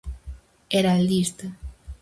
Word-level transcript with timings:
Heraldista. 0.69 1.53